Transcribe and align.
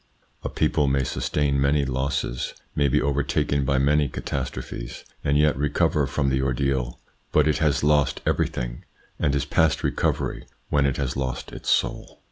A 0.43 0.49
people 0.49 0.87
may 0.87 1.03
sustain 1.03 1.61
many 1.61 1.85
losses, 1.85 2.55
may 2.75 2.87
be 2.87 2.99
overtaken 2.99 3.65
by 3.65 3.77
many 3.77 4.09
catastrophes, 4.09 5.05
and 5.23 5.37
yet 5.37 5.55
recover 5.55 6.07
from 6.07 6.29
the 6.29 6.41
ordeal, 6.41 6.99
but 7.31 7.47
it 7.47 7.59
has 7.59 7.83
lost 7.83 8.19
everything, 8.25 8.83
and 9.19 9.35
is 9.35 9.45
past 9.45 9.83
recovery, 9.83 10.47
when 10.69 10.87
it 10.87 10.97
has 10.97 11.15
lost 11.15 11.51
its 11.51 11.69
soul. 11.69 12.19